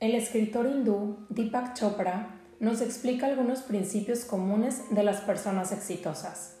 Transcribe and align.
El 0.00 0.14
escritor 0.14 0.64
hindú 0.64 1.26
Deepak 1.28 1.74
Chopra 1.74 2.40
nos 2.58 2.80
explica 2.80 3.26
algunos 3.26 3.60
principios 3.60 4.24
comunes 4.24 4.84
de 4.88 5.02
las 5.02 5.20
personas 5.20 5.72
exitosas. 5.72 6.58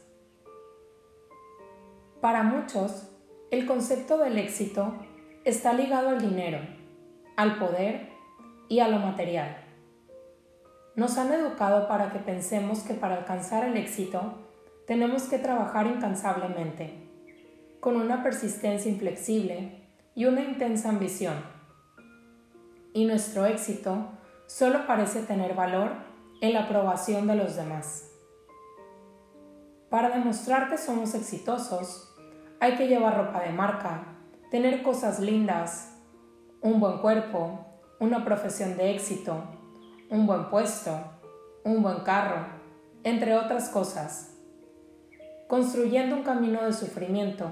Para 2.20 2.42
muchos, 2.42 3.08
el 3.50 3.64
concepto 3.64 4.18
del 4.18 4.36
éxito 4.36 4.92
está 5.46 5.72
ligado 5.72 6.10
al 6.10 6.20
dinero, 6.20 6.58
al 7.38 7.58
poder 7.58 8.10
y 8.68 8.80
a 8.80 8.88
lo 8.88 8.98
material. 8.98 9.56
Nos 10.94 11.16
han 11.16 11.32
educado 11.32 11.88
para 11.88 12.12
que 12.12 12.18
pensemos 12.18 12.80
que 12.80 12.92
para 12.92 13.16
alcanzar 13.16 13.64
el 13.64 13.78
éxito 13.78 14.34
tenemos 14.86 15.22
que 15.22 15.38
trabajar 15.38 15.86
incansablemente, 15.86 16.92
con 17.80 17.96
una 17.96 18.22
persistencia 18.22 18.92
inflexible 18.92 19.80
y 20.14 20.26
una 20.26 20.42
intensa 20.42 20.90
ambición. 20.90 21.59
Y 22.92 23.04
nuestro 23.04 23.46
éxito 23.46 24.08
solo 24.46 24.86
parece 24.86 25.22
tener 25.22 25.54
valor 25.54 25.92
en 26.40 26.54
la 26.54 26.64
aprobación 26.64 27.26
de 27.26 27.36
los 27.36 27.56
demás. 27.56 28.10
Para 29.90 30.10
demostrar 30.10 30.68
que 30.68 30.78
somos 30.78 31.14
exitosos, 31.14 32.14
hay 32.60 32.76
que 32.76 32.88
llevar 32.88 33.16
ropa 33.16 33.40
de 33.42 33.52
marca, 33.52 34.04
tener 34.50 34.82
cosas 34.82 35.20
lindas, 35.20 35.96
un 36.60 36.80
buen 36.80 36.98
cuerpo, 36.98 37.66
una 38.00 38.24
profesión 38.24 38.76
de 38.76 38.90
éxito, 38.92 39.44
un 40.10 40.26
buen 40.26 40.50
puesto, 40.50 40.90
un 41.64 41.82
buen 41.82 42.00
carro, 42.00 42.46
entre 43.04 43.36
otras 43.36 43.68
cosas, 43.68 44.36
construyendo 45.48 46.16
un 46.16 46.22
camino 46.22 46.62
de 46.62 46.72
sufrimiento, 46.72 47.50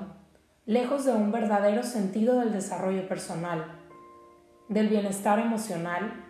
lejos 0.67 1.05
de 1.05 1.13
un 1.13 1.33
verdadero 1.33 1.83
sentido 1.83 2.39
del 2.39 2.53
desarrollo 2.53 3.09
personal, 3.09 3.88
del 4.69 4.89
bienestar 4.89 5.39
emocional 5.39 6.25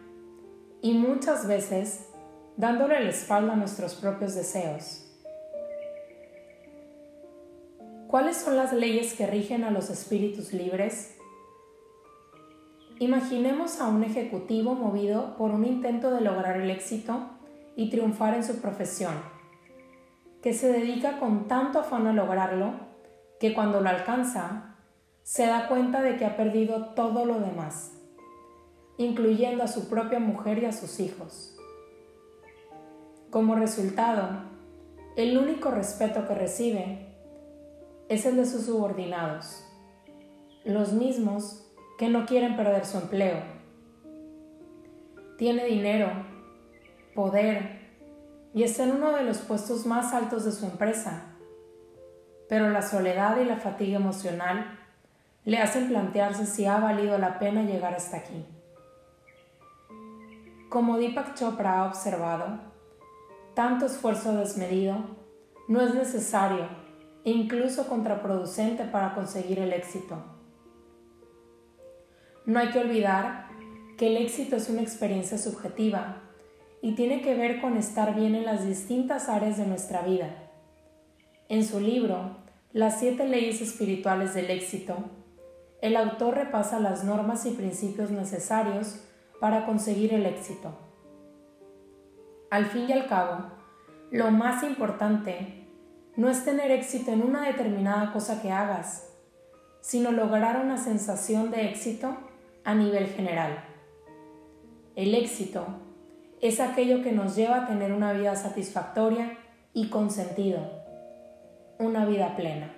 y 0.81 0.95
muchas 0.95 1.47
veces 1.47 2.09
dándole 2.57 3.01
la 3.01 3.11
espalda 3.11 3.53
a 3.53 3.57
nuestros 3.57 3.95
propios 3.95 4.35
deseos. 4.35 5.05
¿Cuáles 8.09 8.37
son 8.39 8.57
las 8.57 8.73
leyes 8.73 9.15
que 9.15 9.27
rigen 9.27 9.65
a 9.65 9.71
los 9.71 9.91
espíritus 9.91 10.53
libres? 10.53 11.17
Imaginemos 12.99 13.81
a 13.81 13.89
un 13.89 14.03
ejecutivo 14.03 14.75
movido 14.75 15.37
por 15.37 15.51
un 15.51 15.65
intento 15.65 16.11
de 16.11 16.21
lograr 16.21 16.61
el 16.61 16.71
éxito 16.71 17.29
y 17.77 17.91
triunfar 17.91 18.35
en 18.35 18.45
su 18.45 18.61
profesión, 18.61 19.15
que 20.43 20.55
se 20.55 20.73
dedica 20.73 21.19
con 21.19 21.47
tanto 21.49 21.81
afán 21.81 22.07
a 22.07 22.13
lograrlo 22.13 22.73
que 23.39 23.55
cuando 23.55 23.81
lo 23.81 23.89
alcanza 23.89 24.77
se 25.23 25.47
da 25.47 25.69
cuenta 25.69 26.03
de 26.03 26.17
que 26.17 26.25
ha 26.25 26.37
perdido 26.37 26.95
todo 26.95 27.25
lo 27.25 27.39
demás, 27.39 27.98
incluyendo 28.99 29.63
a 29.63 29.69
su 29.69 29.89
propia 29.89 30.19
mujer 30.19 30.59
y 30.59 30.67
a 30.67 30.73
sus 30.73 31.01
hijos. 31.01 31.57
Como 33.31 33.55
resultado, 33.55 34.29
el 35.17 35.39
único 35.39 35.71
respeto 35.71 36.27
que 36.27 36.35
recibe 36.35 37.07
es 38.09 38.27
el 38.27 38.37
de 38.37 38.45
sus 38.45 38.67
subordinados, 38.67 39.65
los 40.65 40.93
mismos 40.93 41.65
que 41.99 42.09
no 42.09 42.27
quieren 42.27 42.57
perder 42.57 42.85
su 42.85 42.99
empleo. 42.99 43.43
Tiene 45.37 45.65
dinero, 45.67 46.11
poder 47.15 47.79
y 48.55 48.65
está 48.65 48.85
en 48.85 48.93
uno 48.93 49.13
de 49.13 49.23
los 49.23 49.39
puestos 49.39 49.87
más 49.87 50.13
altos 50.15 50.45
de 50.45 50.53
su 50.53 50.67
empresa, 50.67 51.37
pero 52.49 52.71
la 52.71 52.83
soledad 52.83 53.39
y 53.41 53.45
la 53.45 53.57
fatiga 53.57 53.97
emocional 53.97 54.79
le 55.45 55.59
hacen 55.59 55.89
plantearse 55.89 56.47
si 56.47 56.67
ha 56.67 56.79
valido 56.79 57.19
la 57.19 57.39
pena 57.39 57.63
llegar 57.63 57.95
hasta 57.95 58.17
aquí. 58.17 58.45
Como 60.69 60.99
Deepak 60.99 61.35
Chopra 61.35 61.81
ha 61.81 61.87
observado, 61.87 62.61
tanto 63.55 63.87
esfuerzo 63.87 64.35
desmedido 64.35 64.97
no 65.67 65.81
es 65.81 65.95
necesario 65.95 66.69
e 67.25 67.31
incluso 67.31 67.89
contraproducente 67.89 68.85
para 68.85 69.15
conseguir 69.15 69.61
el 69.61 69.73
éxito. 69.73 70.23
No 72.45 72.59
hay 72.59 72.69
que 72.69 72.81
olvidar 72.81 73.49
que 73.97 74.09
el 74.09 74.19
éxito 74.19 74.57
es 74.57 74.69
una 74.69 74.83
experiencia 74.83 75.39
subjetiva 75.39 76.21
y 76.83 76.95
tiene 76.95 77.23
que 77.23 77.35
ver 77.35 77.63
con 77.63 77.79
estar 77.79 78.15
bien 78.15 78.35
en 78.35 78.45
las 78.45 78.67
distintas 78.67 79.31
áreas 79.31 79.57
de 79.57 79.67
nuestra 79.67 80.03
vida. 80.03 80.51
En 81.49 81.65
su 81.65 81.81
libro, 81.81 82.37
Las 82.75 83.01
siete 83.01 83.27
leyes 83.27 83.63
espirituales 83.63 84.35
del 84.35 84.51
éxito, 84.51 84.97
el 85.81 85.97
autor 85.97 86.35
repasa 86.35 86.79
las 86.79 87.05
normas 87.05 87.47
y 87.47 87.53
principios 87.53 88.11
necesarios 88.11 89.08
para 89.41 89.67
conseguir 89.67 90.13
el 90.15 90.27
éxito. 90.27 90.73
Al 92.51 92.67
fin 92.67 92.87
y 92.89 92.93
al 92.93 93.07
cabo, 93.07 93.45
lo 94.11 94.31
más 94.31 94.63
importante 94.63 95.67
no 96.17 96.29
es 96.29 96.45
tener 96.45 96.71
éxito 96.71 97.13
en 97.13 97.23
una 97.23 97.47
determinada 97.47 98.13
cosa 98.13 98.43
que 98.43 98.51
hagas, 98.51 99.09
sino 99.81 100.11
lograr 100.11 100.61
una 100.65 100.77
sensación 100.77 101.51
de 101.51 101.69
éxito 101.69 102.17
a 102.65 102.75
nivel 102.75 103.07
general. 103.09 103.65
El 104.97 105.15
éxito 105.15 105.67
es 106.41 106.59
aquello 106.61 107.03
que 107.03 107.13
nos 107.13 107.37
lleva 107.37 107.63
a 107.63 107.67
tener 107.67 107.93
una 107.93 108.13
vida 108.13 108.35
satisfactoria 108.35 109.39
y 109.73 109.91
con 109.91 110.11
sentido, 110.11 110.61
una 111.79 112.05
vida 112.05 112.35
plena. 112.35 112.75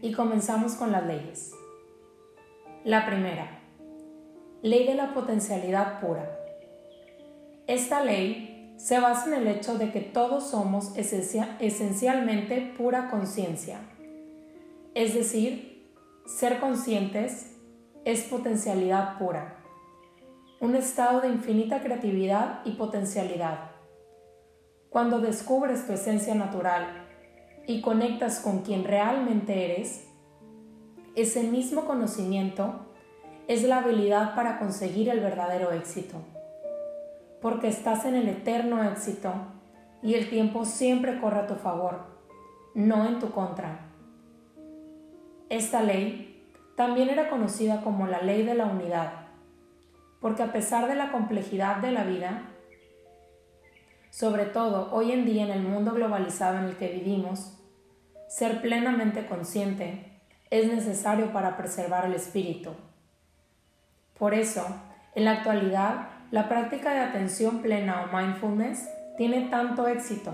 Y 0.00 0.12
comenzamos 0.12 0.74
con 0.74 0.92
las 0.92 1.04
leyes. 1.06 1.52
La 2.84 3.06
primera, 3.06 3.57
ley 4.62 4.86
de 4.86 4.94
la 4.94 5.14
potencialidad 5.14 6.00
pura. 6.00 6.36
Esta 7.66 8.02
ley 8.02 8.74
se 8.76 8.98
basa 8.98 9.26
en 9.26 9.34
el 9.34 9.46
hecho 9.46 9.78
de 9.78 9.92
que 9.92 10.00
todos 10.00 10.50
somos 10.50 10.92
esencialmente 10.96 12.74
pura 12.76 13.10
conciencia. 13.10 13.80
Es 14.94 15.14
decir, 15.14 15.92
ser 16.26 16.58
conscientes 16.60 17.56
es 18.04 18.22
potencialidad 18.22 19.18
pura, 19.18 19.64
un 20.60 20.74
estado 20.74 21.20
de 21.20 21.28
infinita 21.28 21.82
creatividad 21.82 22.60
y 22.64 22.72
potencialidad. 22.72 23.70
Cuando 24.90 25.20
descubres 25.20 25.86
tu 25.86 25.92
esencia 25.92 26.34
natural 26.34 27.06
y 27.66 27.80
conectas 27.80 28.40
con 28.40 28.62
quien 28.62 28.84
realmente 28.84 29.64
eres, 29.64 30.06
ese 31.14 31.42
mismo 31.42 31.84
conocimiento 31.84 32.87
es 33.48 33.64
la 33.64 33.78
habilidad 33.78 34.36
para 34.36 34.58
conseguir 34.58 35.08
el 35.08 35.20
verdadero 35.20 35.72
éxito 35.72 36.22
porque 37.40 37.68
estás 37.68 38.04
en 38.04 38.14
el 38.14 38.28
eterno 38.28 38.82
éxito 38.90 39.32
y 40.02 40.14
el 40.14 40.28
tiempo 40.28 40.64
siempre 40.64 41.20
corre 41.20 41.40
a 41.40 41.46
tu 41.46 41.54
favor, 41.54 42.06
no 42.74 43.06
en 43.06 43.18
tu 43.18 43.30
contra. 43.30 43.86
Esta 45.48 45.82
ley 45.82 46.52
también 46.76 47.08
era 47.08 47.30
conocida 47.30 47.82
como 47.82 48.06
la 48.06 48.22
ley 48.22 48.44
de 48.44 48.54
la 48.54 48.66
unidad, 48.66 49.12
porque 50.20 50.42
a 50.42 50.52
pesar 50.52 50.88
de 50.88 50.94
la 50.94 51.12
complejidad 51.12 51.76
de 51.76 51.92
la 51.92 52.04
vida, 52.04 52.42
sobre 54.10 54.46
todo 54.46 54.92
hoy 54.92 55.12
en 55.12 55.24
día 55.24 55.44
en 55.44 55.50
el 55.50 55.62
mundo 55.62 55.92
globalizado 55.92 56.58
en 56.58 56.64
el 56.64 56.76
que 56.76 56.88
vivimos, 56.88 57.56
ser 58.28 58.60
plenamente 58.60 59.26
consciente 59.26 60.20
es 60.50 60.70
necesario 60.72 61.32
para 61.32 61.56
preservar 61.56 62.06
el 62.06 62.14
espíritu. 62.14 62.70
Por 64.18 64.34
eso, 64.34 64.66
en 65.14 65.24
la 65.24 65.32
actualidad, 65.32 66.08
la 66.30 66.48
práctica 66.48 66.92
de 66.92 67.00
atención 67.00 67.62
plena 67.62 68.02
o 68.02 68.16
mindfulness 68.16 68.88
tiene 69.16 69.48
tanto 69.48 69.86
éxito, 69.86 70.32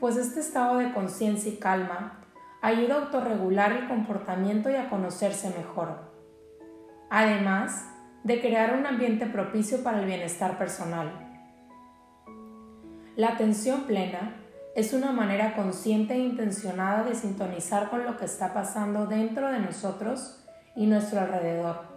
pues 0.00 0.16
este 0.16 0.40
estado 0.40 0.78
de 0.78 0.92
conciencia 0.92 1.50
y 1.52 1.56
calma 1.56 2.20
ayuda 2.60 2.94
a 2.94 2.98
autorregular 3.04 3.72
el 3.72 3.88
comportamiento 3.88 4.68
y 4.70 4.74
a 4.74 4.90
conocerse 4.90 5.48
mejor, 5.56 6.10
además 7.08 7.86
de 8.24 8.40
crear 8.40 8.76
un 8.76 8.86
ambiente 8.86 9.26
propicio 9.26 9.82
para 9.82 10.00
el 10.00 10.06
bienestar 10.06 10.58
personal. 10.58 11.12
La 13.16 13.28
atención 13.28 13.82
plena 13.82 14.34
es 14.74 14.92
una 14.92 15.12
manera 15.12 15.54
consciente 15.54 16.14
e 16.14 16.18
intencionada 16.18 17.04
de 17.04 17.14
sintonizar 17.14 17.90
con 17.90 18.04
lo 18.04 18.16
que 18.16 18.24
está 18.24 18.52
pasando 18.52 19.06
dentro 19.06 19.52
de 19.52 19.60
nosotros 19.60 20.44
y 20.74 20.86
nuestro 20.86 21.20
alrededor 21.20 21.93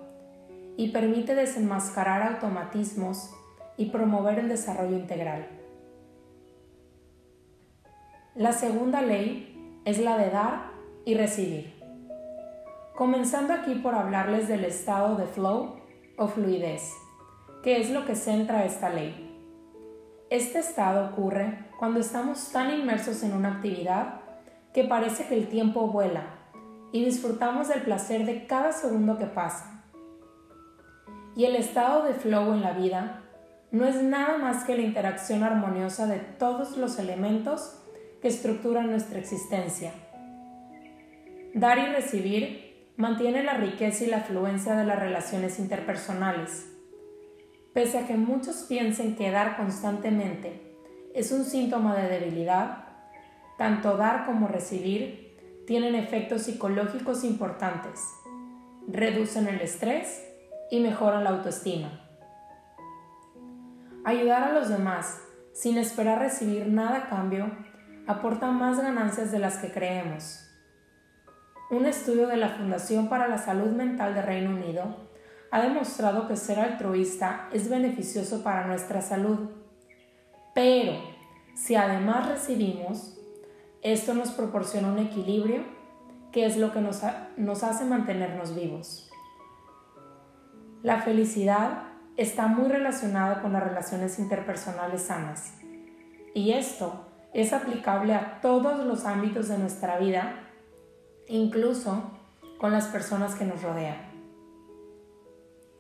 y 0.78 0.90
permite 0.90 1.34
desenmascarar 1.34 2.22
automatismos 2.22 3.32
y 3.78 3.88
promover 3.88 4.40
el 4.40 4.48
desarrollo 4.48 4.96
integral. 4.96 5.48
La 8.36 8.54
segunda 8.54 9.02
ley 9.02 9.82
es 9.86 9.98
la 9.98 10.18
de 10.18 10.30
dar 10.30 10.72
y 11.04 11.16
recibir. 11.16 11.74
Comenzando 12.96 13.54
aquí 13.54 13.76
por 13.76 13.96
hablarles 13.96 14.48
del 14.48 14.66
estado 14.66 15.16
de 15.16 15.26
flow 15.26 15.78
o 16.18 16.28
fluidez, 16.28 16.94
que 17.64 17.82
es 17.82 17.90
lo 17.90 18.06
que 18.06 18.16
centra 18.16 18.64
esta 18.64 18.90
ley. 18.90 19.24
Este 20.30 20.60
estado 20.60 21.10
ocurre 21.10 21.66
cuando 21.80 22.00
estamos 22.00 22.52
tan 22.52 22.72
inmersos 22.72 23.24
en 23.24 23.34
una 23.34 23.56
actividad 23.56 24.22
que 24.74 24.84
parece 24.84 25.26
que 25.28 25.36
el 25.36 25.48
tiempo 25.48 25.88
vuela 25.88 26.36
y 26.92 27.04
disfrutamos 27.04 27.70
del 27.70 27.82
placer 27.82 28.26
de 28.26 28.46
cada 28.46 28.72
segundo 28.72 29.18
que 29.18 29.26
pasa 29.26 29.77
Y 31.38 31.46
el 31.46 31.56
estado 31.56 32.02
de 32.02 32.16
flow 32.16 32.52
en 32.52 32.62
la 32.62 32.72
vida 32.72 33.22
no 33.70 33.86
es 33.86 34.02
nada 34.02 34.40
más 34.40 34.64
que 34.64 34.76
la 34.76 34.82
interacción 34.82 35.44
armoniosa 35.44 36.08
de 36.08 36.18
todos 36.18 36.78
los 36.78 36.98
elementos 36.98 37.78
que 38.24 38.28
estructuran 38.28 38.90
nuestra 38.90 39.20
existencia. 39.20 39.94
Dar 41.54 41.78
y 41.78 41.86
recibir 41.94 42.92
mantiene 42.98 43.44
la 43.44 43.54
riqueza 43.54 44.04
y 44.04 44.08
la 44.08 44.22
fluencia 44.22 44.76
de 44.76 44.86
las 44.86 45.00
relaciones 45.00 45.60
interpersonales. 45.60 46.74
Pese 47.72 48.00
a 48.00 48.08
que 48.08 48.18
muchos 48.18 48.66
piensen 48.68 49.16
que 49.16 49.30
dar 49.30 49.58
constantemente 49.58 50.76
es 51.14 51.32
un 51.32 51.46
síntoma 51.46 51.96
de 51.96 52.10
debilidad, 52.10 52.86
tanto 53.60 53.96
dar 53.96 54.26
como 54.26 54.48
recibir 54.48 55.38
tienen 55.68 55.94
efectos 55.94 56.44
psicológicos 56.44 57.24
importantes. 57.24 58.02
Reducen 58.88 59.48
el 59.48 59.62
estrés 59.62 60.27
y 60.70 60.80
mejoran 60.80 61.24
la 61.24 61.32
autoestima. 61.32 61.90
Ayudar 64.06 64.44
a 64.44 64.54
los 64.54 64.70
demás 64.70 65.22
sin 65.54 65.78
esperar 65.78 66.20
recibir 66.20 66.68
nada 66.68 66.98
a 66.98 67.10
cambio 67.10 67.52
aporta 68.08 68.52
más 68.52 68.80
ganancias 68.80 69.32
de 69.32 69.40
las 69.40 69.58
que 69.58 69.72
creemos. 69.72 70.44
Un 71.70 71.86
estudio 71.86 72.28
de 72.28 72.38
la 72.38 72.50
Fundación 72.50 73.10
para 73.10 73.28
la 73.28 73.38
Salud 73.38 73.72
Mental 73.72 74.14
de 74.14 74.22
Reino 74.22 74.52
Unido 74.52 75.10
ha 75.52 75.62
demostrado 75.62 76.28
que 76.28 76.36
ser 76.36 76.60
altruista 76.60 77.50
es 77.52 77.70
beneficioso 77.70 78.44
para 78.44 78.68
nuestra 78.68 79.02
salud. 79.02 79.50
Pero, 80.54 80.94
si 81.56 81.76
además 81.76 82.30
recibimos, 82.30 83.18
esto 83.82 84.14
nos 84.14 84.32
proporciona 84.32 84.90
un 84.90 85.00
equilibrio 85.00 85.64
que 86.32 86.46
es 86.46 86.58
lo 86.58 86.72
que 86.72 86.82
nos, 86.82 87.02
nos 87.36 87.64
hace 87.64 87.86
mantenernos 87.86 88.56
vivos. 88.56 89.10
La 90.88 91.02
felicidad 91.02 91.84
está 92.16 92.48
muy 92.48 92.70
relacionada 92.70 93.42
con 93.42 93.52
las 93.52 93.62
relaciones 93.62 94.20
interpersonales 94.20 95.02
sanas. 95.02 95.52
Y 96.34 96.54
esto 96.54 97.08
es 97.34 97.52
aplicable 97.52 98.14
a 98.14 98.40
todos 98.40 98.86
los 98.86 99.04
ámbitos 99.04 99.50
de 99.50 99.58
nuestra 99.58 99.98
vida, 99.98 100.48
incluso 101.28 102.18
con 102.58 102.72
las 102.72 102.86
personas 102.86 103.36
que 103.36 103.44
nos 103.44 103.64
rodean. 103.64 103.98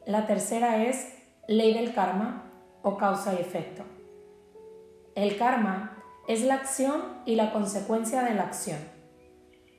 La 0.05 0.27
tercera 0.27 0.83
es 0.83 1.07
ley 1.47 1.73
del 1.73 1.93
karma 1.93 2.51
o 2.81 2.97
causa 2.97 3.33
y 3.33 3.37
efecto. 3.37 3.83
El 5.15 5.37
karma 5.37 6.03
es 6.27 6.43
la 6.43 6.55
acción 6.55 7.01
y 7.23 7.35
la 7.35 7.53
consecuencia 7.53 8.23
de 8.23 8.33
la 8.33 8.43
acción. 8.43 8.79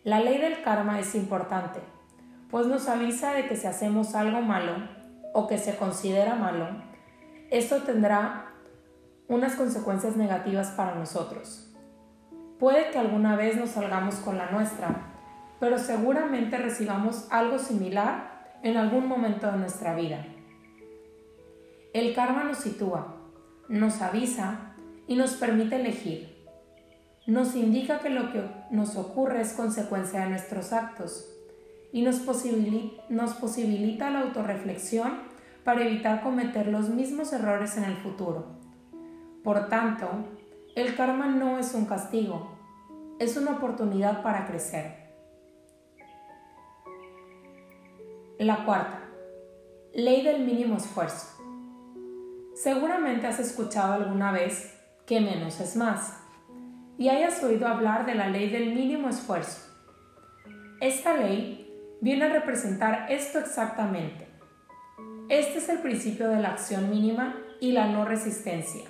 La 0.05 0.21
ley 0.21 0.39
del 0.39 0.63
karma 0.63 0.99
es 0.99 1.15
importante, 1.15 1.81
pues 2.51 2.67
nos 2.67 2.89
avisa 2.89 3.35
de 3.35 3.47
que 3.47 3.57
si 3.57 3.67
hacemos 3.67 4.15
algo 4.15 4.41
malo, 4.41 4.97
o 5.33 5.47
que 5.47 5.59
se 5.59 5.77
considera 5.77 6.35
malo, 6.35 6.67
esto 7.51 7.83
tendrá 7.83 8.53
unas 9.29 9.55
consecuencias 9.57 10.17
negativas 10.17 10.69
para 10.73 10.95
nosotros. 10.95 11.73
Puede 12.59 12.91
que 12.91 12.99
alguna 12.99 13.37
vez 13.37 13.57
nos 13.57 13.71
salgamos 13.71 14.17
con 14.17 14.37
la 14.37 14.51
nuestra, 14.51 15.13
pero 15.61 15.79
seguramente 15.79 16.59
recibamos 16.59 17.27
algo 17.31 17.59
similar 17.59 18.59
en 18.63 18.77
algún 18.77 19.07
momento 19.07 19.51
de 19.51 19.59
nuestra 19.59 19.95
vida. 19.95 20.27
El 21.93 22.15
karma 22.15 22.45
nos 22.45 22.59
sitúa, 22.59 23.17
nos 23.69 24.03
avisa 24.03 24.75
y 25.07 25.17
nos 25.17 25.35
permite 25.35 25.77
elegir. 25.77 26.37
Nos 27.27 27.55
indica 27.55 28.01
que 28.01 28.11
lo 28.11 28.33
que 28.33 28.43
nos 28.71 28.97
ocurre 28.97 29.41
es 29.41 29.53
consecuencia 29.53 30.21
de 30.21 30.31
nuestros 30.31 30.73
actos 30.73 31.38
y 31.93 32.02
nos 32.02 32.17
posibilita, 32.17 33.02
nos 33.08 33.35
posibilita 33.35 34.11
la 34.11 34.20
autorreflexión 34.20 35.20
para 35.64 35.82
evitar 35.82 36.23
cometer 36.23 36.69
los 36.69 36.88
mismos 36.88 37.32
errores 37.32 37.76
en 37.76 37.85
el 37.85 37.96
futuro. 37.96 38.46
Por 39.44 39.69
tanto, 39.69 40.08
el 40.75 40.94
karma 40.94 41.26
no 41.26 41.58
es 41.58 41.75
un 41.75 41.87
castigo, 41.87 42.56
es 43.19 43.37
una 43.37 43.52
oportunidad 43.52 44.23
para 44.23 44.46
crecer. 44.46 45.08
La 48.38 48.64
cuarta, 48.64 49.00
ley 49.94 50.23
del 50.23 50.44
mínimo 50.44 50.76
esfuerzo. 50.76 51.43
Seguramente 52.55 53.26
has 53.26 53.41
escuchado 53.41 53.94
alguna 53.94 54.32
vez 54.32 54.75
que 55.06 55.20
menos 55.20 55.61
es 55.61 55.76
más 55.76 56.19
y 56.99 57.08
hayas 57.08 57.43
oído 57.43 57.67
hablar 57.67 58.05
de 58.06 58.14
la 58.14 58.29
ley 58.29 58.50
del 58.50 58.75
mínimo 58.75 59.08
esfuerzo. 59.08 59.67
Esta 60.81 61.17
ley 61.17 61.68
viene 62.00 62.27
a 62.27 62.33
representar 62.33 63.06
esto 63.11 63.39
exactamente. 63.39 64.29
Este 65.29 65.59
es 65.59 65.69
el 65.69 65.79
principio 65.79 66.29
de 66.29 66.41
la 66.41 66.50
acción 66.50 66.89
mínima 66.91 67.37
y 67.61 67.73
la 67.73 67.87
no 67.87 68.05
resistencia. 68.05 68.85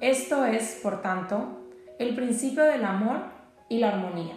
Esto 0.00 0.44
es, 0.44 0.80
por 0.82 1.02
tanto, 1.02 1.66
el 1.98 2.14
principio 2.14 2.64
del 2.64 2.84
amor 2.84 3.24
y 3.68 3.78
la 3.78 3.90
armonía. 3.90 4.34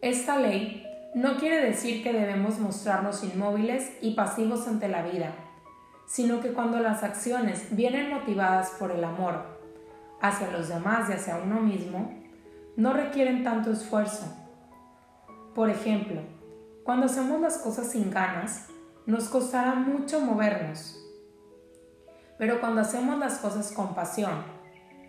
Esta 0.00 0.38
ley 0.38 0.86
no 1.14 1.36
quiere 1.36 1.60
decir 1.60 2.02
que 2.02 2.12
debemos 2.12 2.58
mostrarnos 2.58 3.24
inmóviles 3.24 3.92
y 4.00 4.14
pasivos 4.14 4.66
ante 4.68 4.88
la 4.88 5.02
vida, 5.02 5.32
sino 6.06 6.40
que 6.40 6.52
cuando 6.52 6.78
las 6.78 7.02
acciones 7.02 7.74
vienen 7.74 8.10
motivadas 8.10 8.70
por 8.78 8.92
el 8.92 9.02
amor 9.04 9.58
hacia 10.20 10.50
los 10.50 10.68
demás 10.68 11.10
y 11.10 11.14
hacia 11.14 11.36
uno 11.36 11.60
mismo, 11.60 12.14
no 12.76 12.92
requieren 12.92 13.42
tanto 13.42 13.72
esfuerzo 13.72 14.39
por 15.54 15.70
ejemplo, 15.70 16.20
cuando 16.84 17.06
hacemos 17.06 17.40
las 17.40 17.58
cosas 17.58 17.90
sin 17.90 18.10
ganas, 18.10 18.68
nos 19.06 19.28
costará 19.28 19.74
mucho 19.74 20.20
movernos. 20.20 20.96
Pero 22.38 22.60
cuando 22.60 22.80
hacemos 22.80 23.18
las 23.18 23.38
cosas 23.38 23.72
con 23.72 23.94
pasión, 23.94 24.44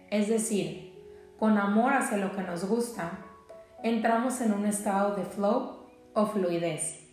es 0.10 0.28
decir, 0.28 0.92
con 1.38 1.58
amor 1.58 1.94
hacia 1.94 2.18
lo 2.18 2.36
que 2.36 2.42
nos 2.42 2.66
gusta, 2.66 3.20
entramos 3.84 4.42
en 4.42 4.54
un 4.54 4.66
estado 4.66 5.16
de 5.16 5.26
flow 5.26 5.88
o 6.14 6.26
fluidez. 6.28 7.08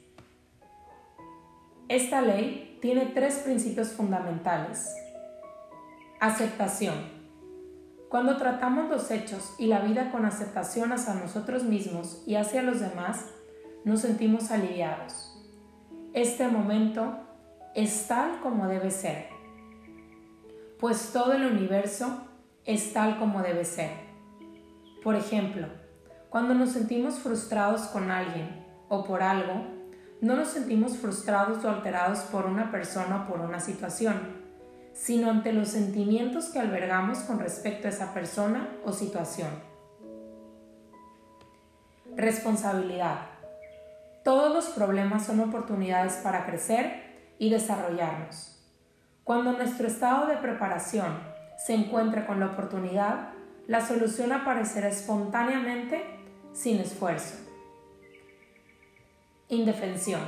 Esta 1.89 2.21
ley 2.21 2.79
tiene 2.83 3.07
tres 3.07 3.39
principios 3.39 3.93
fundamentales. 3.93 4.95
Aceptación 6.21 7.18
cuando 8.09 8.39
tratamos 8.39 8.89
los 8.89 9.11
hechos 9.11 9.55
y 9.59 9.67
la 9.67 9.81
vida 9.81 10.11
con 10.11 10.25
aceptación 10.25 10.93
hacia 10.93 11.15
nosotros 11.15 11.65
mismos 11.65 12.23
y 12.27 12.37
hacia 12.37 12.63
los 12.63 12.81
demás, 12.81 13.27
nos 13.85 14.01
sentimos 14.01 14.51
aliviados. 14.51 15.37
Este 16.15 16.49
momento 16.49 17.19
es 17.75 18.07
tal 18.09 18.41
como 18.41 18.67
debe 18.67 18.91
ser, 18.91 19.29
pues 20.81 21.13
todo 21.13 21.35
el 21.35 21.45
universo 21.45 22.23
es 22.65 22.95
tal 22.95 23.19
como 23.19 23.43
debe 23.43 23.65
ser. 23.65 23.91
Por 25.05 25.15
ejemplo, 25.15 25.67
cuando 26.31 26.55
nos 26.55 26.71
sentimos 26.71 27.19
frustrados 27.19 27.83
con 27.83 28.11
alguien 28.11 28.65
o 28.89 29.05
por 29.05 29.23
algo, 29.23 29.67
no 30.21 30.35
nos 30.35 30.49
sentimos 30.49 30.97
frustrados 30.97 31.63
o 31.65 31.69
alterados 31.69 32.21
por 32.21 32.47
una 32.47 32.71
persona 32.71 33.23
o 33.23 33.29
por 33.29 33.41
una 33.41 33.61
situación 33.61 34.38
sino 34.99 35.31
ante 35.31 35.53
los 35.53 35.69
sentimientos 35.69 36.47
que 36.47 36.59
albergamos 36.59 37.21
con 37.21 37.39
respecto 37.39 37.87
a 37.87 37.91
esa 37.91 38.13
persona 38.13 38.69
o 38.85 38.93
situación. 38.93 39.49
Responsabilidad. 42.17 43.21
Todos 44.25 44.53
los 44.53 44.67
problemas 44.67 45.25
son 45.25 45.39
oportunidades 45.39 46.15
para 46.15 46.45
crecer 46.47 47.35
y 47.39 47.49
desarrollarnos. 47.49 48.61
Cuando 49.23 49.53
nuestro 49.53 49.87
estado 49.87 50.27
de 50.27 50.37
preparación 50.39 51.17
se 51.57 51.75
encuentra 51.75 52.27
con 52.27 52.41
la 52.41 52.47
oportunidad, 52.47 53.31
la 53.69 53.87
solución 53.87 54.33
aparecerá 54.33 54.89
espontáneamente 54.89 56.03
sin 56.53 56.81
esfuerzo. 56.81 57.37
Indefensión. 59.49 60.23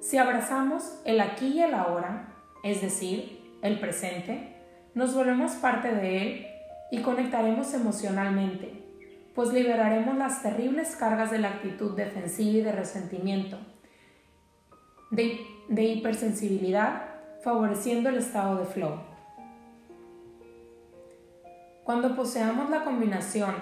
Si 0.00 0.16
abrazamos 0.16 0.98
el 1.04 1.20
aquí 1.20 1.48
y 1.48 1.62
el 1.62 1.74
ahora, 1.74 2.32
es 2.64 2.80
decir, 2.80 3.39
el 3.62 3.78
presente, 3.78 4.56
nos 4.94 5.14
volvemos 5.14 5.52
parte 5.52 5.94
de 5.94 6.22
él 6.22 6.46
y 6.90 7.00
conectaremos 7.02 7.72
emocionalmente, 7.74 8.72
pues 9.34 9.52
liberaremos 9.52 10.16
las 10.16 10.42
terribles 10.42 10.96
cargas 10.96 11.30
de 11.30 11.38
la 11.38 11.48
actitud 11.48 11.96
defensiva 11.96 12.58
y 12.58 12.62
de 12.62 12.72
resentimiento, 12.72 13.58
de, 15.10 15.84
hipersensibilidad, 15.84 17.04
favoreciendo 17.42 18.08
el 18.08 18.16
estado 18.18 18.58
de 18.58 18.66
flow. 18.66 19.00
Cuando 21.84 22.14
poseamos 22.14 22.70
la 22.70 22.84
combinación 22.84 23.54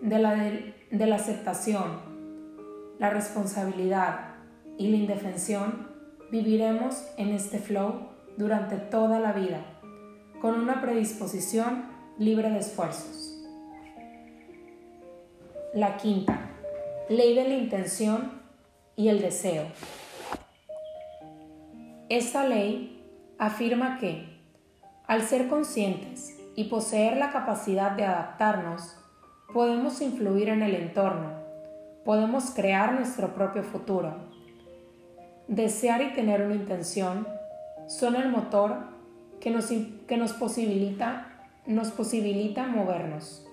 de 0.00 0.18
la, 0.18 0.34
de 0.34 1.06
la 1.06 1.16
aceptación, 1.16 2.16
la 2.98 3.10
responsabilidad 3.10 4.36
y 4.78 4.88
la 4.88 4.96
indefensión, 4.96 5.88
viviremos 6.30 7.06
en 7.18 7.28
este 7.28 7.58
flow 7.58 8.15
durante 8.36 8.76
toda 8.76 9.18
la 9.18 9.32
vida, 9.32 9.60
con 10.40 10.60
una 10.60 10.80
predisposición 10.80 11.86
libre 12.18 12.50
de 12.50 12.58
esfuerzos. 12.58 13.42
La 15.74 15.96
quinta, 15.96 16.38
ley 17.08 17.34
de 17.34 17.48
la 17.48 17.54
intención 17.54 18.40
y 18.94 19.08
el 19.08 19.20
deseo. 19.20 19.64
Esta 22.08 22.46
ley 22.46 23.04
afirma 23.38 23.98
que, 23.98 24.38
al 25.06 25.22
ser 25.22 25.48
conscientes 25.48 26.38
y 26.54 26.64
poseer 26.64 27.16
la 27.16 27.30
capacidad 27.30 27.92
de 27.92 28.04
adaptarnos, 28.04 28.96
podemos 29.52 30.00
influir 30.00 30.48
en 30.48 30.62
el 30.62 30.74
entorno, 30.74 31.32
podemos 32.04 32.50
crear 32.50 32.92
nuestro 32.92 33.34
propio 33.34 33.62
futuro. 33.62 34.14
Desear 35.48 36.02
y 36.02 36.12
tener 36.12 36.42
una 36.42 36.54
intención 36.54 37.35
son 37.86 38.16
el 38.16 38.28
motor 38.28 38.76
que 39.40 39.50
nos, 39.50 39.66
que 39.66 40.16
nos, 40.16 40.32
posibilita, 40.32 41.50
nos 41.66 41.90
posibilita 41.90 42.66
movernos, 42.66 43.46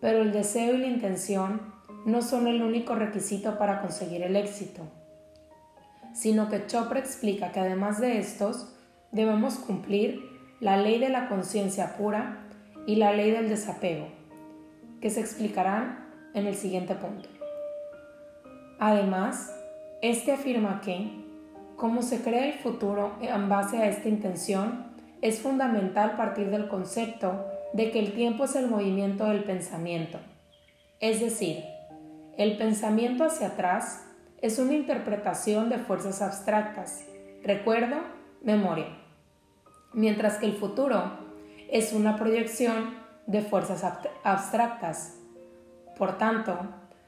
pero 0.00 0.22
el 0.22 0.32
deseo 0.32 0.74
y 0.74 0.78
la 0.78 0.86
intención 0.86 1.60
no 2.04 2.22
son 2.22 2.46
el 2.46 2.62
único 2.62 2.94
requisito 2.94 3.58
para 3.58 3.80
conseguir 3.80 4.22
el 4.22 4.36
éxito, 4.36 4.82
sino 6.14 6.48
que 6.48 6.66
Chopra 6.66 6.98
explica 6.98 7.52
que 7.52 7.60
además 7.60 8.00
de 8.00 8.18
estos, 8.18 8.74
debemos 9.12 9.56
cumplir 9.56 10.20
la 10.60 10.76
ley 10.76 10.98
de 10.98 11.08
la 11.08 11.28
conciencia 11.28 11.96
pura 11.96 12.46
y 12.86 12.96
la 12.96 13.12
ley 13.12 13.30
del 13.30 13.48
desapego, 13.48 14.08
que 15.00 15.10
se 15.10 15.20
explicarán 15.20 16.08
en 16.34 16.46
el 16.46 16.54
siguiente 16.54 16.94
punto. 16.94 17.28
Además, 18.78 19.54
este 20.02 20.32
afirma 20.32 20.80
que, 20.80 21.10
como 21.80 22.02
se 22.02 22.20
crea 22.20 22.44
el 22.44 22.58
futuro 22.58 23.14
en 23.22 23.48
base 23.48 23.78
a 23.78 23.88
esta 23.88 24.06
intención, 24.06 24.84
es 25.22 25.40
fundamental 25.40 26.14
partir 26.14 26.50
del 26.50 26.68
concepto 26.68 27.46
de 27.72 27.90
que 27.90 28.00
el 28.00 28.12
tiempo 28.12 28.44
es 28.44 28.54
el 28.54 28.68
movimiento 28.68 29.24
del 29.24 29.44
pensamiento. 29.44 30.18
Es 31.00 31.20
decir, 31.20 31.64
el 32.36 32.58
pensamiento 32.58 33.24
hacia 33.24 33.46
atrás 33.46 34.04
es 34.42 34.58
una 34.58 34.74
interpretación 34.74 35.70
de 35.70 35.78
fuerzas 35.78 36.20
abstractas, 36.20 37.06
recuerdo, 37.42 37.96
memoria, 38.42 38.98
mientras 39.94 40.36
que 40.36 40.46
el 40.46 40.56
futuro 40.56 41.02
es 41.70 41.94
una 41.94 42.16
proyección 42.16 42.94
de 43.26 43.40
fuerzas 43.40 43.86
abstractas. 44.22 45.16
Por 45.96 46.18
tanto, 46.18 46.58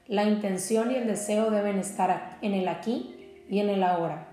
la 0.07 0.25
intención 0.25 0.93
y 0.93 0.95
el 0.95 1.07
deseo 1.07 1.51
deben 1.51 1.79
estar 1.79 2.39
en 2.41 2.55
el 2.55 2.69
aquí 2.69 3.45
y 3.51 3.61
en 3.61 3.69
el 3.69 3.83
ahora, 3.83 4.32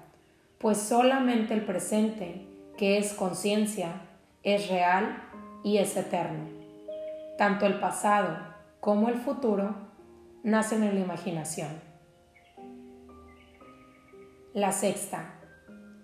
pues 0.60 0.78
solamente 0.78 1.54
el 1.54 1.66
presente, 1.66 2.46
que 2.78 2.98
es 2.98 3.14
conciencia, 3.14 4.02
es 4.44 4.70
real 4.70 5.24
y 5.64 5.78
es 5.78 5.96
eterno. 5.96 6.50
Tanto 7.38 7.66
el 7.66 7.80
pasado 7.80 8.38
como 8.82 9.08
el 9.08 9.16
futuro 9.16 9.74
nacen 10.44 10.84
en 10.84 10.96
la 10.96 11.02
imaginación. 11.02 11.70
La 14.54 14.74
sexta, 14.74 15.36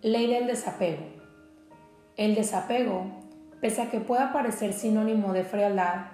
ley 0.01 0.27
del 0.27 0.47
desapego. 0.47 1.03
El 2.15 2.35
desapego, 2.35 3.07
pese 3.59 3.81
a 3.81 3.91
que 3.91 3.99
pueda 3.99 4.31
parecer 4.31 4.71
sinónimo 4.71 5.33
de 5.33 5.43
frialdad, 5.43 6.05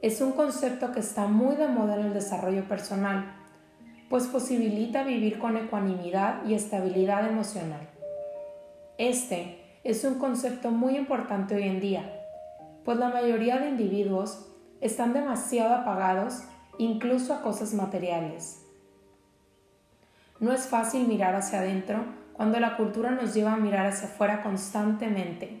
es 0.00 0.22
un 0.22 0.32
concepto 0.32 0.92
que 0.92 1.00
está 1.00 1.26
muy 1.26 1.56
de 1.56 1.68
moda 1.68 1.96
en 1.96 2.06
el 2.06 2.14
desarrollo 2.14 2.64
personal, 2.64 3.43
pues 4.14 4.28
posibilita 4.28 5.02
vivir 5.02 5.40
con 5.40 5.56
ecuanimidad 5.56 6.44
y 6.46 6.54
estabilidad 6.54 7.26
emocional. 7.28 7.80
Este 8.96 9.80
es 9.82 10.04
un 10.04 10.20
concepto 10.20 10.70
muy 10.70 10.96
importante 10.96 11.56
hoy 11.56 11.64
en 11.64 11.80
día, 11.80 12.24
pues 12.84 12.96
la 12.96 13.08
mayoría 13.08 13.58
de 13.58 13.70
individuos 13.70 14.46
están 14.80 15.14
demasiado 15.14 15.74
apagados 15.74 16.44
incluso 16.78 17.34
a 17.34 17.42
cosas 17.42 17.74
materiales. 17.74 18.64
No 20.38 20.52
es 20.52 20.68
fácil 20.68 21.08
mirar 21.08 21.34
hacia 21.34 21.58
adentro 21.58 22.04
cuando 22.34 22.60
la 22.60 22.76
cultura 22.76 23.10
nos 23.10 23.34
lleva 23.34 23.54
a 23.54 23.56
mirar 23.56 23.86
hacia 23.86 24.06
afuera 24.06 24.44
constantemente, 24.44 25.60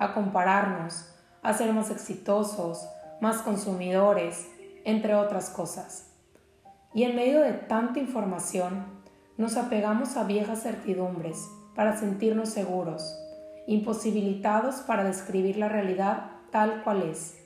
a 0.00 0.12
compararnos, 0.12 1.08
a 1.40 1.52
ser 1.54 1.72
más 1.72 1.92
exitosos, 1.92 2.84
más 3.20 3.42
consumidores, 3.42 4.48
entre 4.84 5.14
otras 5.14 5.50
cosas. 5.50 6.11
Y 6.94 7.04
en 7.04 7.16
medio 7.16 7.40
de 7.40 7.52
tanta 7.52 7.98
información, 8.00 8.84
nos 9.36 9.56
apegamos 9.56 10.16
a 10.16 10.24
viejas 10.24 10.62
certidumbres 10.62 11.48
para 11.74 11.96
sentirnos 11.96 12.50
seguros, 12.50 13.18
imposibilitados 13.66 14.76
para 14.76 15.04
describir 15.04 15.56
la 15.56 15.68
realidad 15.68 16.30
tal 16.50 16.82
cual 16.84 17.02
es. 17.02 17.38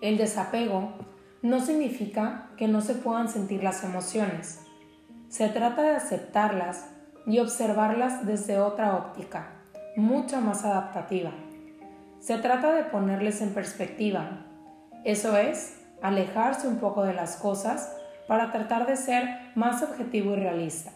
El 0.00 0.16
desapego 0.16 0.94
no 1.42 1.60
significa 1.60 2.50
que 2.56 2.68
no 2.68 2.80
se 2.80 2.94
puedan 2.94 3.28
sentir 3.28 3.62
las 3.62 3.84
emociones. 3.84 4.60
Se 5.28 5.48
trata 5.48 5.82
de 5.82 5.96
aceptarlas 5.96 6.88
y 7.26 7.40
observarlas 7.40 8.26
desde 8.26 8.58
otra 8.58 8.96
óptica, 8.96 9.52
mucho 9.96 10.40
más 10.40 10.64
adaptativa. 10.64 11.32
Se 12.20 12.38
trata 12.38 12.72
de 12.72 12.84
ponerles 12.84 13.42
en 13.42 13.50
perspectiva. 13.50 14.44
Eso 15.04 15.36
es, 15.36 15.85
alejarse 16.02 16.68
un 16.68 16.78
poco 16.78 17.02
de 17.02 17.14
las 17.14 17.36
cosas 17.36 17.96
para 18.26 18.52
tratar 18.52 18.86
de 18.86 18.96
ser 18.96 19.28
más 19.54 19.82
objetivo 19.82 20.32
y 20.32 20.36
realista. 20.36 20.92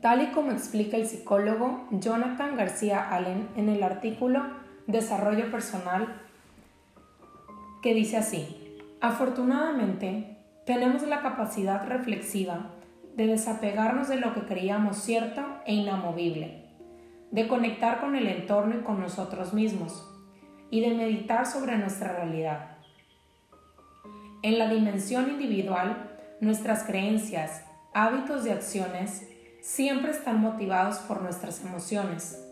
Tal 0.00 0.22
y 0.22 0.26
como 0.32 0.50
explica 0.50 0.96
el 0.96 1.06
psicólogo 1.06 1.86
Jonathan 1.90 2.56
García 2.56 3.14
Allen 3.14 3.48
en 3.56 3.68
el 3.68 3.82
artículo 3.82 4.42
Desarrollo 4.86 5.50
Personal, 5.50 6.08
que 7.82 7.94
dice 7.94 8.16
así, 8.16 8.78
afortunadamente 9.00 10.38
tenemos 10.64 11.02
la 11.02 11.20
capacidad 11.20 11.86
reflexiva 11.86 12.70
de 13.16 13.26
desapegarnos 13.26 14.08
de 14.08 14.16
lo 14.16 14.34
que 14.34 14.42
creíamos 14.42 14.96
cierto 14.96 15.42
e 15.66 15.74
inamovible 15.74 16.70
de 17.30 17.46
conectar 17.46 18.00
con 18.00 18.16
el 18.16 18.26
entorno 18.26 18.76
y 18.76 18.82
con 18.82 19.00
nosotros 19.00 19.54
mismos, 19.54 20.06
y 20.70 20.80
de 20.80 20.94
meditar 20.94 21.46
sobre 21.46 21.78
nuestra 21.78 22.12
realidad. 22.12 22.76
En 24.42 24.58
la 24.58 24.68
dimensión 24.68 25.28
individual, 25.28 26.16
nuestras 26.40 26.84
creencias, 26.84 27.62
hábitos 27.92 28.46
y 28.46 28.50
acciones 28.50 29.28
siempre 29.60 30.12
están 30.12 30.40
motivados 30.40 30.96
por 31.00 31.20
nuestras 31.20 31.62
emociones, 31.62 32.42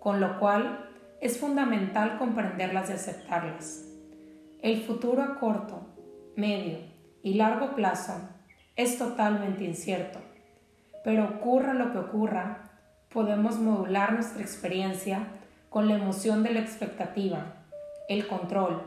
con 0.00 0.20
lo 0.20 0.40
cual 0.40 0.90
es 1.20 1.38
fundamental 1.38 2.18
comprenderlas 2.18 2.90
y 2.90 2.94
aceptarlas. 2.94 3.84
El 4.60 4.82
futuro 4.82 5.22
a 5.22 5.38
corto, 5.38 5.86
medio 6.34 6.78
y 7.22 7.34
largo 7.34 7.76
plazo 7.76 8.14
es 8.74 8.98
totalmente 8.98 9.62
incierto, 9.62 10.18
pero 11.04 11.26
ocurra 11.26 11.74
lo 11.74 11.92
que 11.92 11.98
ocurra, 11.98 12.72
podemos 13.08 13.60
modular 13.60 14.14
nuestra 14.14 14.42
experiencia 14.42 15.28
con 15.68 15.86
la 15.86 15.94
emoción 15.94 16.42
de 16.42 16.54
la 16.54 16.60
expectativa, 16.60 17.54
el 18.08 18.26
control, 18.26 18.82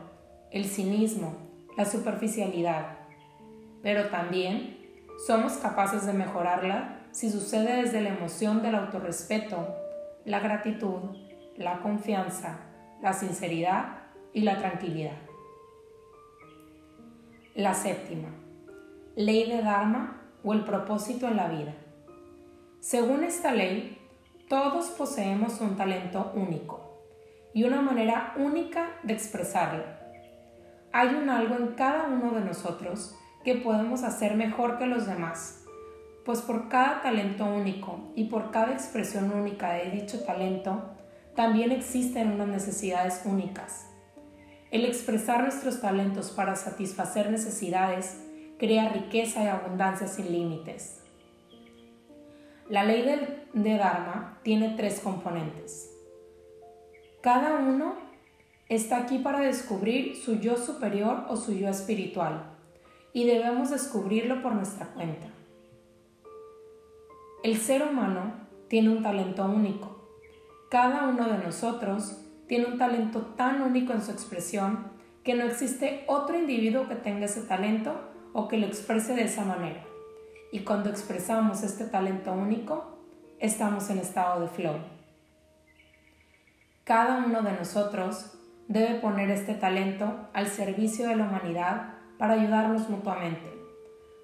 el 0.50 0.66
cinismo, 0.66 1.53
la 1.76 1.84
superficialidad. 1.84 2.98
Pero 3.82 4.08
también 4.08 4.78
somos 5.26 5.54
capaces 5.54 6.06
de 6.06 6.12
mejorarla 6.12 7.00
si 7.12 7.30
sucede 7.30 7.82
desde 7.82 8.00
la 8.00 8.10
emoción 8.10 8.62
del 8.62 8.74
autorrespeto, 8.74 9.74
la 10.24 10.40
gratitud, 10.40 11.16
la 11.56 11.80
confianza, 11.80 12.58
la 13.02 13.12
sinceridad 13.12 13.98
y 14.32 14.40
la 14.40 14.58
tranquilidad. 14.58 15.16
La 17.54 17.74
séptima, 17.74 18.30
ley 19.14 19.48
de 19.48 19.62
Dharma 19.62 20.22
o 20.42 20.52
el 20.52 20.64
propósito 20.64 21.28
en 21.28 21.36
la 21.36 21.48
vida. 21.48 21.74
Según 22.80 23.22
esta 23.22 23.52
ley, 23.52 23.98
todos 24.48 24.86
poseemos 24.88 25.60
un 25.60 25.76
talento 25.76 26.32
único 26.34 27.00
y 27.54 27.64
una 27.64 27.80
manera 27.80 28.34
única 28.36 28.98
de 29.04 29.14
expresarlo. 29.14 29.84
Hay 30.96 31.08
un 31.08 31.28
algo 31.28 31.56
en 31.56 31.74
cada 31.74 32.06
uno 32.06 32.30
de 32.38 32.40
nosotros 32.42 33.18
que 33.42 33.56
podemos 33.56 34.04
hacer 34.04 34.36
mejor 34.36 34.78
que 34.78 34.86
los 34.86 35.08
demás, 35.08 35.64
pues 36.24 36.40
por 36.40 36.68
cada 36.68 37.02
talento 37.02 37.44
único 37.46 38.12
y 38.14 38.26
por 38.26 38.52
cada 38.52 38.72
expresión 38.72 39.32
única 39.32 39.72
de 39.72 39.90
dicho 39.90 40.22
talento, 40.22 40.94
también 41.34 41.72
existen 41.72 42.30
unas 42.30 42.46
necesidades 42.46 43.22
únicas. 43.24 43.90
El 44.70 44.84
expresar 44.84 45.42
nuestros 45.42 45.80
talentos 45.80 46.30
para 46.30 46.54
satisfacer 46.54 47.28
necesidades 47.28 48.22
crea 48.56 48.90
riqueza 48.90 49.42
y 49.42 49.48
abundancia 49.48 50.06
sin 50.06 50.30
límites. 50.30 51.02
La 52.68 52.84
ley 52.84 53.04
de 53.52 53.76
Dharma 53.78 54.38
tiene 54.44 54.74
tres 54.76 55.00
componentes. 55.00 55.90
Cada 57.20 57.56
uno 57.56 58.03
está 58.68 58.98
aquí 58.98 59.18
para 59.18 59.40
descubrir 59.40 60.16
su 60.16 60.40
yo 60.40 60.56
superior 60.56 61.24
o 61.28 61.36
su 61.36 61.52
yo 61.52 61.68
espiritual 61.68 62.50
y 63.12 63.26
debemos 63.26 63.70
descubrirlo 63.70 64.42
por 64.42 64.54
nuestra 64.54 64.86
cuenta. 64.88 65.28
El 67.42 67.58
ser 67.58 67.82
humano 67.82 68.34
tiene 68.68 68.90
un 68.90 69.02
talento 69.02 69.44
único. 69.44 70.08
Cada 70.70 71.08
uno 71.08 71.28
de 71.28 71.38
nosotros 71.38 72.18
tiene 72.48 72.66
un 72.66 72.78
talento 72.78 73.20
tan 73.36 73.62
único 73.62 73.92
en 73.92 74.02
su 74.02 74.10
expresión 74.10 74.92
que 75.22 75.34
no 75.34 75.44
existe 75.44 76.04
otro 76.06 76.36
individuo 76.36 76.88
que 76.88 76.96
tenga 76.96 77.26
ese 77.26 77.42
talento 77.42 77.94
o 78.32 78.48
que 78.48 78.58
lo 78.58 78.66
exprese 78.66 79.14
de 79.14 79.24
esa 79.24 79.44
manera. 79.44 79.84
Y 80.52 80.60
cuando 80.60 80.90
expresamos 80.90 81.62
este 81.62 81.84
talento 81.84 82.32
único, 82.32 82.98
estamos 83.38 83.88
en 83.90 83.98
estado 83.98 84.40
de 84.40 84.48
flow. 84.48 84.76
Cada 86.84 87.24
uno 87.24 87.42
de 87.42 87.52
nosotros 87.52 88.32
debe 88.68 89.00
poner 89.00 89.30
este 89.30 89.54
talento 89.54 90.28
al 90.32 90.46
servicio 90.46 91.08
de 91.08 91.16
la 91.16 91.24
humanidad 91.24 91.94
para 92.18 92.34
ayudarnos 92.34 92.88
mutuamente. 92.88 93.52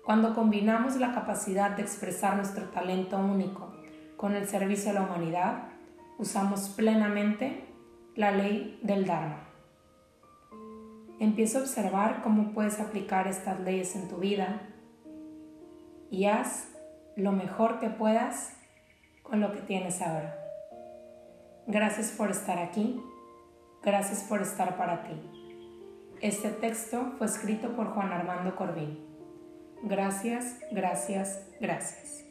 Cuando 0.05 0.35
combinamos 0.35 0.97
la 0.97 1.13
capacidad 1.13 1.71
de 1.77 1.83
expresar 1.83 2.37
nuestro 2.37 2.65
talento 2.71 3.19
único 3.19 3.75
con 4.17 4.35
el 4.35 4.47
servicio 4.47 4.91
a 4.91 4.95
la 4.95 5.03
humanidad, 5.03 5.69
usamos 6.19 6.71
plenamente 6.71 7.65
la 8.17 8.31
ley 8.31 8.79
del 8.83 9.07
Dharma. 9.07 9.47
Empieza 11.19 11.59
a 11.59 11.63
observar 11.63 12.23
cómo 12.23 12.53
puedes 12.53 12.81
aplicar 12.81 13.29
estas 13.29 13.61
leyes 13.61 13.95
en 13.95 14.09
tu 14.09 14.17
vida 14.17 14.63
y 16.11 16.25
haz 16.27 16.69
lo 17.17 17.33
mejor 17.33 17.79
que 17.79 17.91
puedas 17.91 18.57
con 19.23 19.41
lo 19.41 19.53
que 19.53 19.61
tienes 19.61 20.01
ahora. 20.01 20.37
Gracias 21.67 22.11
por 22.11 22.31
estar 22.31 22.59
aquí. 22.59 23.01
Gracias 23.83 24.25
por 24.25 24.43
estar 24.43 24.77
para 24.77 25.05
ti. 25.05 25.15
Este 26.21 26.51
texto 26.51 27.15
fue 27.17 27.27
escrito 27.27 27.75
por 27.75 27.95
Juan 27.95 28.13
Armando 28.13 28.55
Corbín. 28.55 28.99
Gracias, 29.83 30.59
gracias, 30.71 31.47
gracias. 31.61 32.30